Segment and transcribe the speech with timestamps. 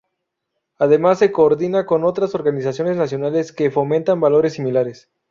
[0.79, 5.11] Además, se coordina con otras organizaciones nacionales que fomentan valores similares.